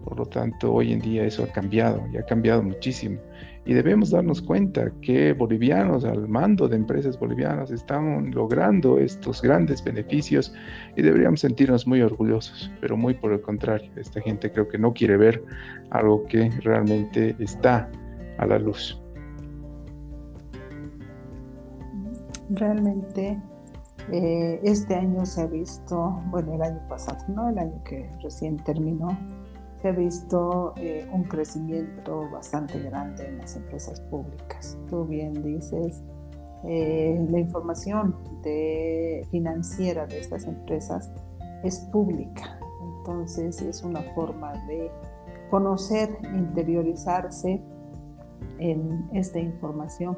Por 0.07 0.19
lo 0.19 0.25
tanto, 0.25 0.73
hoy 0.73 0.93
en 0.93 1.01
día 1.01 1.25
eso 1.25 1.43
ha 1.43 1.47
cambiado 1.47 2.01
y 2.13 2.17
ha 2.17 2.25
cambiado 2.25 2.63
muchísimo. 2.63 3.19
Y 3.65 3.73
debemos 3.73 4.11
darnos 4.11 4.41
cuenta 4.41 4.89
que 5.01 5.33
bolivianos 5.33 6.05
al 6.05 6.29
mando 6.29 6.69
de 6.69 6.77
empresas 6.77 7.19
bolivianas 7.19 7.71
están 7.71 8.31
logrando 8.31 8.99
estos 8.99 9.41
grandes 9.41 9.83
beneficios 9.83 10.53
y 10.95 11.01
deberíamos 11.01 11.41
sentirnos 11.41 11.85
muy 11.85 12.01
orgullosos, 12.01 12.71
pero 12.79 12.95
muy 12.95 13.15
por 13.15 13.33
el 13.33 13.41
contrario, 13.41 13.91
esta 13.97 14.21
gente 14.21 14.49
creo 14.49 14.69
que 14.69 14.77
no 14.77 14.93
quiere 14.93 15.17
ver 15.17 15.43
algo 15.89 16.23
que 16.27 16.49
realmente 16.61 17.35
está 17.39 17.91
a 18.37 18.45
la 18.45 18.59
luz. 18.59 18.97
Realmente 22.51 23.37
eh, 24.13 24.61
este 24.63 24.95
año 24.95 25.25
se 25.25 25.41
ha 25.41 25.47
visto, 25.47 26.21
bueno, 26.27 26.53
el 26.53 26.61
año 26.61 26.79
pasado, 26.87 27.17
no 27.27 27.49
el 27.49 27.59
año 27.59 27.83
que 27.83 28.09
recién 28.23 28.55
terminó, 28.63 29.09
se 29.81 29.87
ha 29.87 29.91
visto 29.91 30.73
eh, 30.77 31.07
un 31.11 31.23
crecimiento 31.23 32.29
bastante 32.31 32.79
grande 32.79 33.27
en 33.27 33.37
las 33.37 33.55
empresas 33.55 34.01
públicas. 34.01 34.77
Tú 34.89 35.05
bien 35.05 35.33
dices, 35.43 36.01
eh, 36.65 37.25
la 37.29 37.39
información 37.39 38.15
financiera 39.29 40.07
de 40.07 40.19
estas 40.19 40.45
empresas 40.45 41.11
es 41.63 41.79
pública, 41.91 42.57
entonces 42.81 43.61
es 43.61 43.83
una 43.83 44.01
forma 44.15 44.53
de 44.67 44.89
conocer, 45.49 46.17
interiorizarse 46.33 47.61
en 48.59 49.09
esta 49.13 49.39
información 49.39 50.17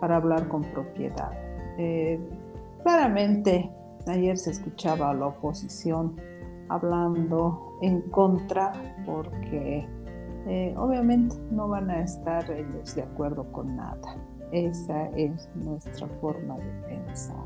para 0.00 0.16
hablar 0.16 0.48
con 0.48 0.62
propiedad. 0.62 1.32
Eh, 1.78 2.18
claramente, 2.82 3.70
ayer 4.06 4.38
se 4.38 4.50
escuchaba 4.50 5.10
a 5.10 5.14
la 5.14 5.26
oposición 5.26 6.16
hablando 6.68 7.78
en 7.82 8.02
contra 8.10 8.72
porque 9.04 9.86
eh, 10.46 10.74
obviamente 10.76 11.36
no 11.50 11.68
van 11.68 11.90
a 11.90 12.02
estar 12.02 12.48
ellos 12.50 12.94
de 12.94 13.02
acuerdo 13.02 13.50
con 13.52 13.76
nada. 13.76 14.16
Esa 14.52 15.08
es 15.08 15.48
nuestra 15.56 16.06
forma 16.20 16.56
de 16.56 16.70
pensar, 16.88 17.36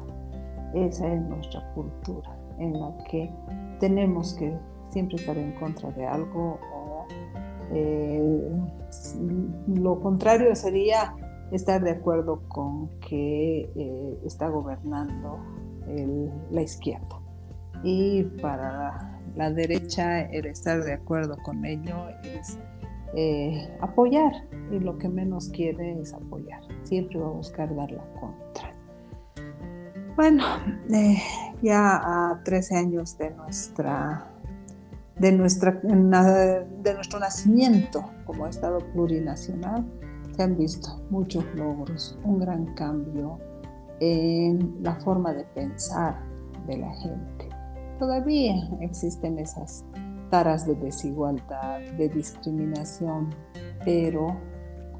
esa 0.74 1.12
es 1.12 1.22
nuestra 1.22 1.72
cultura 1.72 2.36
en 2.58 2.78
la 2.78 2.94
que 3.10 3.32
tenemos 3.78 4.34
que 4.34 4.54
siempre 4.88 5.16
estar 5.16 5.36
en 5.38 5.52
contra 5.52 5.90
de 5.92 6.06
algo 6.06 6.58
o 6.74 7.06
eh, 7.72 8.50
lo 9.68 10.00
contrario 10.00 10.54
sería 10.54 11.14
estar 11.52 11.82
de 11.82 11.92
acuerdo 11.92 12.42
con 12.48 12.88
que 13.00 13.70
eh, 13.74 14.20
está 14.24 14.48
gobernando 14.48 15.38
la 16.50 16.62
izquierda 16.62 17.20
y 17.82 18.22
para 18.40 19.09
la 19.36 19.50
derecha 19.50 20.22
el 20.22 20.46
estar 20.46 20.82
de 20.82 20.92
acuerdo 20.92 21.36
con 21.42 21.64
ello 21.64 22.08
es 22.22 22.58
eh, 23.14 23.68
apoyar 23.80 24.32
y 24.70 24.78
lo 24.78 24.98
que 24.98 25.08
menos 25.08 25.48
quiere 25.48 26.00
es 26.00 26.12
apoyar, 26.12 26.62
siempre 26.82 27.18
va 27.18 27.26
a 27.26 27.32
buscar 27.32 27.74
dar 27.74 27.90
la 27.90 28.04
contra. 28.20 28.70
Bueno, 30.16 30.44
eh, 30.92 31.16
ya 31.62 31.96
a 31.96 32.42
13 32.44 32.76
años 32.76 33.16
de 33.18 33.30
nuestra 33.30 34.26
de, 35.18 35.32
nuestra, 35.32 35.72
de 35.82 36.94
nuestro 36.94 37.20
nacimiento 37.20 38.10
como 38.24 38.46
Estado 38.46 38.78
plurinacional, 38.92 39.84
se 40.34 40.42
han 40.42 40.56
visto 40.56 41.02
muchos 41.10 41.44
logros, 41.54 42.18
un 42.24 42.38
gran 42.38 42.74
cambio 42.74 43.38
en 44.00 44.78
la 44.82 44.94
forma 44.96 45.34
de 45.34 45.44
pensar 45.44 46.18
de 46.66 46.78
la 46.78 46.90
gente 46.94 47.49
todavía 48.00 48.66
existen 48.80 49.38
esas 49.38 49.84
taras 50.30 50.66
de 50.66 50.74
desigualdad, 50.74 51.80
de 51.98 52.08
discriminación, 52.08 53.28
pero 53.84 54.36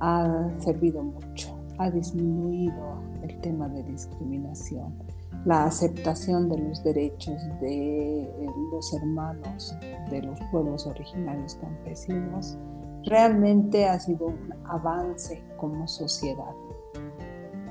ha 0.01 0.49
servido 0.59 1.03
mucho, 1.03 1.59
ha 1.79 1.91
disminuido 1.91 3.03
el 3.23 3.41
tema 3.41 3.69
de 3.69 3.83
discriminación, 3.85 4.95
la 5.47 5.65
aceptación 5.65 6.51
de 6.51 6.59
los 6.59 6.85
derechos 6.85 7.43
de 7.61 8.23
eh, 8.23 8.47
los 8.71 8.93
hermanos 8.93 9.75
de 10.11 10.23
los 10.23 10.39
pueblos 10.51 10.87
originarios 10.87 11.55
campesinos, 11.55 12.59
realmente 13.05 13.89
ha 13.89 13.99
sido 13.99 14.27
un 14.27 14.53
avance 14.65 15.43
como 15.57 15.89
sociedad. 15.89 16.55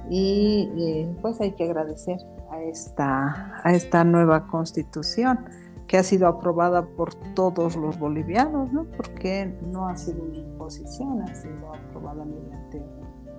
Y 0.09 0.71
eh, 0.77 1.15
pues 1.21 1.39
hay 1.39 1.51
que 1.51 1.65
agradecer 1.65 2.17
a 2.51 2.61
esta, 2.63 3.61
a 3.63 3.73
esta 3.73 4.03
nueva 4.03 4.47
constitución 4.47 5.39
que 5.87 5.97
ha 5.97 6.03
sido 6.03 6.27
aprobada 6.27 6.85
por 6.85 7.15
todos 7.33 7.75
los 7.75 7.97
bolivianos, 7.97 8.71
¿no? 8.71 8.85
porque 8.95 9.51
no 9.71 9.87
ha 9.87 9.97
sido 9.97 10.23
una 10.23 10.37
imposición, 10.37 11.21
ha 11.23 11.33
sido 11.33 11.73
aprobada 11.73 12.23
mediante 12.25 12.83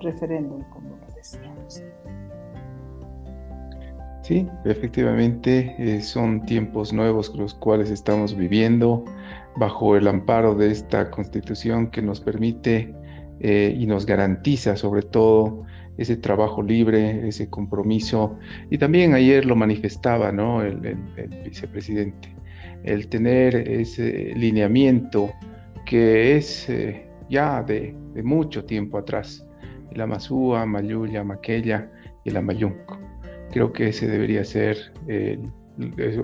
referéndum, 0.00 0.62
como 0.70 0.90
lo 0.90 1.14
decíamos. 1.14 1.82
Sí, 4.22 4.48
efectivamente 4.64 5.74
eh, 5.78 6.00
son 6.02 6.42
tiempos 6.42 6.92
nuevos 6.92 7.34
los 7.36 7.54
cuales 7.54 7.90
estamos 7.90 8.36
viviendo 8.36 9.04
bajo 9.56 9.96
el 9.96 10.08
amparo 10.08 10.54
de 10.54 10.70
esta 10.72 11.10
constitución 11.10 11.88
que 11.90 12.02
nos 12.02 12.20
permite 12.20 12.94
eh, 13.40 13.74
y 13.78 13.86
nos 13.86 14.06
garantiza 14.06 14.76
sobre 14.76 15.02
todo 15.02 15.62
ese 16.00 16.16
trabajo 16.16 16.62
libre, 16.62 17.28
ese 17.28 17.50
compromiso. 17.50 18.38
Y 18.70 18.78
también 18.78 19.12
ayer 19.12 19.44
lo 19.44 19.54
manifestaba 19.54 20.32
¿no? 20.32 20.62
el, 20.62 20.96
vicepresidente, 21.44 22.34
el 22.84 23.06
tener 23.08 23.54
ese 23.54 24.32
lineamiento 24.34 25.30
que 25.84 26.36
es 26.36 26.70
eh, 26.70 27.06
ya 27.28 27.62
de, 27.62 27.94
mucho 28.24 28.64
tiempo 28.64 28.96
atrás, 28.96 29.46
el 29.92 30.00
Amazúa, 30.00 30.64
Mayuya, 30.64 31.22
Maquella 31.22 31.90
y 32.24 32.30
el 32.30 32.38
Amayunco. 32.38 32.98
Creo 33.50 33.70
que 33.70 33.88
ese 33.88 34.08
debería 34.08 34.42
ser, 34.44 34.78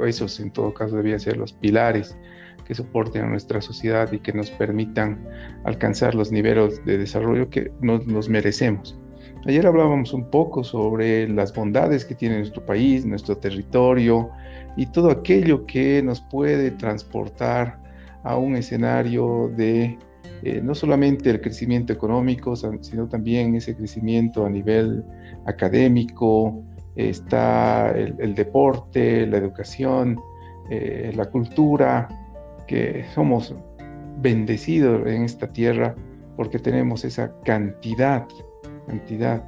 esos 0.04 0.40
en 0.40 0.52
todo 0.52 0.72
caso 0.72 0.96
deberían 0.96 1.20
ser 1.20 1.36
los 1.36 1.52
pilares 1.52 2.16
que 2.66 2.74
soporten 2.74 3.24
a 3.24 3.28
nuestra 3.28 3.60
sociedad 3.60 4.10
y 4.12 4.20
que 4.20 4.32
nos 4.32 4.50
permitan 4.52 5.28
alcanzar 5.64 6.14
los 6.14 6.32
niveles 6.32 6.82
de 6.86 6.96
desarrollo 6.96 7.50
que 7.50 7.70
nos 7.80 8.28
merecemos 8.28 8.98
Ayer 9.46 9.64
hablábamos 9.64 10.12
un 10.12 10.28
poco 10.28 10.64
sobre 10.64 11.28
las 11.28 11.54
bondades 11.54 12.04
que 12.04 12.16
tiene 12.16 12.38
nuestro 12.38 12.66
país, 12.66 13.06
nuestro 13.06 13.36
territorio 13.36 14.30
y 14.76 14.86
todo 14.86 15.08
aquello 15.08 15.64
que 15.66 16.02
nos 16.02 16.20
puede 16.20 16.72
transportar 16.72 17.78
a 18.24 18.36
un 18.36 18.56
escenario 18.56 19.52
de 19.56 19.96
eh, 20.42 20.60
no 20.60 20.74
solamente 20.74 21.30
el 21.30 21.40
crecimiento 21.40 21.92
económico, 21.92 22.56
sino 22.56 23.08
también 23.08 23.54
ese 23.54 23.76
crecimiento 23.76 24.44
a 24.44 24.50
nivel 24.50 25.04
académico, 25.44 26.64
está 26.96 27.92
el, 27.92 28.34
deporte, 28.34 29.28
la 29.28 29.36
educación, 29.36 30.18
eh, 30.70 31.12
la 31.14 31.26
cultura, 31.26 32.08
que 32.66 33.04
somos 33.14 33.54
bendecidos 34.20 35.06
en 35.06 35.22
esta 35.22 35.46
tierra 35.46 35.94
porque 36.36 36.58
tenemos 36.58 37.04
esa 37.04 37.32
cantidad, 37.44 38.26
cantidad 38.86 39.42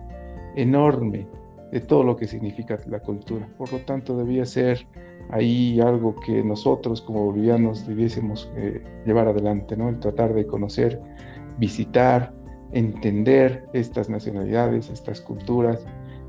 enorme 0.56 1.26
de 1.70 1.80
todo 1.80 2.02
lo 2.02 2.16
que 2.16 2.26
significa 2.26 2.78
la 2.86 3.00
cultura. 3.00 3.48
Por 3.56 3.72
lo 3.72 3.78
tanto, 3.80 4.16
debía 4.16 4.46
ser 4.46 4.86
ahí 5.30 5.80
algo 5.80 6.14
que 6.16 6.42
nosotros 6.42 7.02
como 7.02 7.26
bolivianos 7.26 7.86
debiésemos 7.86 8.50
eh, 8.56 8.82
llevar 9.04 9.28
adelante, 9.28 9.76
¿no? 9.76 9.88
El 9.88 9.98
tratar 9.98 10.32
de 10.32 10.46
conocer, 10.46 11.00
visitar, 11.58 12.32
entender 12.72 13.66
estas 13.72 14.08
nacionalidades, 14.08 14.90
estas 14.90 15.20
culturas 15.20 15.84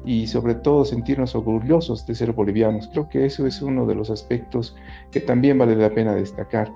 y 0.05 0.27
sobre 0.27 0.55
todo 0.55 0.85
sentirnos 0.85 1.35
orgullosos 1.35 2.05
de 2.05 2.15
ser 2.15 2.31
bolivianos. 2.31 2.89
Creo 2.91 3.09
que 3.09 3.25
eso 3.25 3.45
es 3.45 3.61
uno 3.61 3.85
de 3.85 3.95
los 3.95 4.09
aspectos 4.09 4.75
que 5.11 5.19
también 5.19 5.57
vale 5.57 5.75
la 5.75 5.89
pena 5.89 6.15
destacar. 6.15 6.71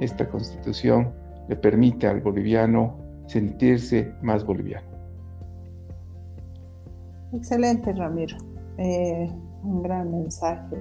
Esta 0.00 0.28
constitución 0.28 1.12
le 1.48 1.56
permite 1.56 2.06
al 2.06 2.20
boliviano 2.20 2.96
sentirse 3.26 4.12
más 4.22 4.44
boliviano. 4.44 4.87
Excelente, 7.32 7.92
Ramiro. 7.92 8.36
Eh, 8.78 9.30
un 9.62 9.82
gran 9.82 10.10
mensaje 10.10 10.76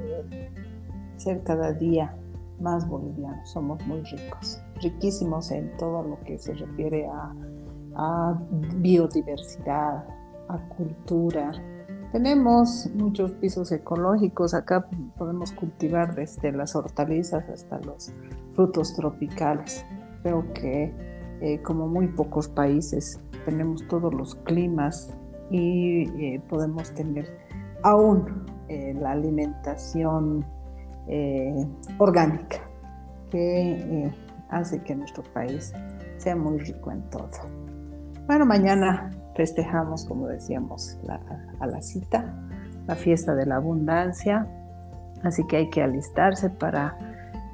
ser 1.17 1.43
cada 1.43 1.73
día 1.73 2.15
más 2.59 2.87
bolivianos. 2.87 3.49
Somos 3.49 3.85
muy 3.85 4.01
ricos, 4.03 4.61
riquísimos 4.81 5.51
en 5.51 5.75
todo 5.77 6.03
lo 6.03 6.19
que 6.23 6.37
se 6.37 6.53
refiere 6.53 7.07
a, 7.07 8.39
biodiversidad, 8.77 10.05
a 10.47 10.69
cultura. 10.77 11.51
Tenemos 12.11 12.89
muchos 12.93 13.31
pisos 13.33 13.71
ecológicos, 13.71 14.53
acá 14.53 14.87
podemos 15.17 15.51
cultivar 15.51 16.15
desde 16.15 16.51
las 16.51 16.75
hortalizas 16.75 17.49
hasta 17.49 17.79
los 17.79 18.13
frutos 18.53 18.95
tropicales. 18.95 19.83
Creo 20.21 20.53
que 20.53 20.93
eh, 21.41 21.61
como 21.63 21.87
muy 21.87 22.07
pocos 22.07 22.47
países 22.47 23.19
tenemos 23.45 23.85
todos 23.87 24.13
los 24.13 24.35
climas 24.35 25.15
y 25.49 26.03
eh, 26.21 26.41
podemos 26.47 26.91
tener 26.93 27.27
aún 27.83 28.45
eh, 28.67 28.95
la 28.99 29.11
alimentación 29.11 30.45
eh, 31.07 31.65
orgánica 31.99 32.57
que 33.31 34.11
hace 34.49 34.81
que 34.81 34.95
nuestro 34.95 35.23
país 35.33 35.73
sea 36.17 36.35
muy 36.35 36.59
rico 36.59 36.91
en 36.91 37.01
todo. 37.09 37.29
Bueno, 38.25 38.45
mañana 38.45 39.11
festejamos, 39.35 40.05
como 40.05 40.27
decíamos, 40.27 40.97
a 41.59 41.67
la 41.67 41.81
cita, 41.81 42.33
la 42.87 42.95
fiesta 42.95 43.35
de 43.35 43.45
la 43.45 43.57
abundancia, 43.57 44.47
así 45.23 45.45
que 45.47 45.57
hay 45.57 45.69
que 45.69 45.83
alistarse 45.83 46.49
para 46.49 46.97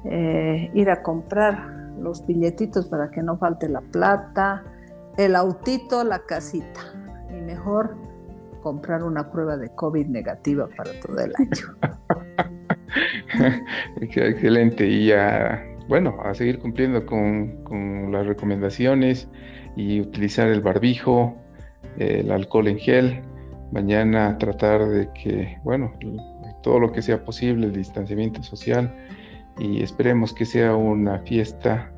ir 0.04 0.90
a 0.90 1.02
comprar 1.02 1.92
los 1.98 2.24
billetitos 2.26 2.86
para 2.86 3.10
que 3.10 3.22
no 3.22 3.36
falte 3.38 3.68
la 3.68 3.80
plata, 3.80 4.62
el 5.16 5.34
autito, 5.34 6.04
la 6.04 6.20
casita 6.20 6.80
mejor 7.44 7.96
comprar 8.62 9.02
una 9.02 9.30
prueba 9.30 9.56
de 9.56 9.68
COVID 9.74 10.06
negativa 10.06 10.68
para 10.76 10.90
todo 11.00 11.18
el 11.18 11.32
año. 11.38 11.76
Excelente. 14.00 14.86
Y 14.86 15.12
bueno, 15.88 16.16
a 16.22 16.34
seguir 16.34 16.58
cumpliendo 16.58 17.04
con, 17.04 18.10
las 18.10 18.26
recomendaciones 18.26 19.28
y 19.76 20.00
utilizar 20.00 20.48
el 20.48 20.60
barbijo, 20.60 21.36
el 21.98 22.30
alcohol 22.30 22.68
en 22.68 22.78
gel. 22.78 23.22
Mañana 23.72 24.38
tratar 24.38 24.88
de 24.88 25.10
que, 25.12 25.58
bueno, 25.64 25.92
todo 26.62 26.78
lo 26.78 26.92
que 26.92 27.02
sea 27.02 27.24
posible, 27.24 27.66
el 27.66 27.72
distanciamiento 27.72 28.42
social 28.42 28.94
y 29.58 29.82
esperemos 29.82 30.32
que 30.32 30.44
sea 30.44 30.74
una 30.74 31.18
fiesta 31.20 31.90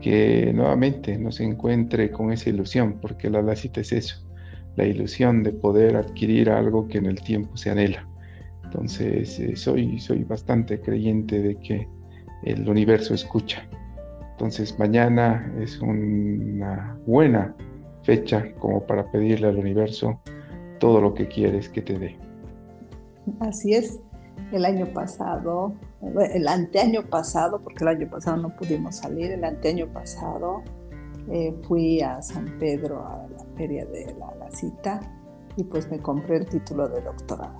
que 0.00 0.50
nuevamente 0.54 1.18
nos 1.18 1.40
encuentre 1.40 2.10
con 2.10 2.32
esa 2.32 2.50
ilusión, 2.50 2.98
porque 3.00 3.28
la, 3.28 3.42
la 3.42 3.54
cita 3.54 3.80
es 3.80 3.92
eso, 3.92 4.29
la 4.76 4.84
ilusión 4.84 5.42
de 5.42 5.52
poder 5.52 5.96
adquirir 5.96 6.50
algo 6.50 6.88
que 6.88 6.98
en 6.98 7.06
el 7.06 7.20
tiempo 7.20 7.56
se 7.56 7.70
anhela. 7.70 8.06
Entonces, 8.64 9.38
eh, 9.40 9.56
soy, 9.56 9.98
soy 9.98 10.24
bastante 10.24 10.80
creyente 10.80 11.40
de 11.40 11.56
que 11.56 11.88
el 12.44 12.68
universo 12.68 13.14
escucha. 13.14 13.68
Entonces, 14.32 14.78
mañana 14.78 15.52
es 15.60 15.80
una 15.80 16.96
buena 17.06 17.54
fecha 18.02 18.52
como 18.58 18.86
para 18.86 19.10
pedirle 19.10 19.48
al 19.48 19.58
universo 19.58 20.20
todo 20.78 21.00
lo 21.00 21.14
que 21.14 21.28
quieres 21.28 21.68
que 21.68 21.82
te 21.82 21.98
dé. 21.98 22.16
Así 23.40 23.74
es. 23.74 24.00
El 24.52 24.64
año 24.64 24.86
pasado, 24.86 25.74
el 26.32 26.48
anteaño 26.48 27.02
pasado, 27.02 27.60
porque 27.62 27.84
el 27.84 27.88
año 27.88 28.08
pasado 28.08 28.38
no 28.38 28.56
pudimos 28.56 28.96
salir, 28.96 29.30
el 29.30 29.44
anteaño 29.44 29.86
pasado 29.88 30.62
eh, 31.28 31.54
fui 31.62 32.00
a 32.00 32.22
San 32.22 32.58
Pedro 32.58 33.06
a 33.06 33.26
la 33.28 33.44
feria 33.56 33.84
de 33.86 34.14
la, 34.18 34.34
la 34.36 34.50
cita 34.50 35.00
y 35.56 35.64
pues 35.64 35.90
me 35.90 35.98
compré 35.98 36.38
el 36.38 36.46
título 36.46 36.88
de 36.88 37.00
doctorado. 37.00 37.56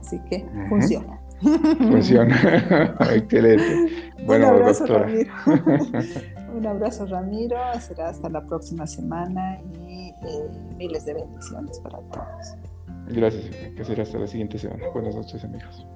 Así 0.00 0.20
que 0.30 0.46
funciona. 0.68 1.20
Funciona. 1.40 2.96
Excelente. 3.14 4.12
Bueno, 4.24 4.48
Un 4.48 4.54
abrazo, 4.54 4.86
Ramiro. 4.86 5.32
Un 6.56 6.66
abrazo, 6.66 7.06
Ramiro. 7.06 7.56
Será 7.80 8.08
hasta 8.08 8.28
la 8.28 8.44
próxima 8.46 8.86
semana 8.86 9.60
y 9.78 10.08
eh, 10.08 10.50
miles 10.76 11.04
de 11.04 11.14
bendiciones 11.14 11.78
para 11.80 11.98
todos. 11.98 12.56
Gracias, 13.08 13.44
que 13.76 13.84
será 13.84 14.02
hasta 14.02 14.18
la 14.18 14.26
siguiente 14.26 14.58
semana. 14.58 14.84
Buenas 14.92 15.14
noches, 15.14 15.44
amigos. 15.44 15.86